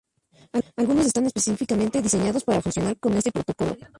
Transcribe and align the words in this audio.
Algunos 0.77 1.05
están 1.05 1.27
específicamente 1.27 2.01
diseñados 2.01 2.43
para 2.43 2.59
funcionar 2.63 2.97
con 2.97 3.13
este 3.13 3.31
protocolo. 3.31 3.77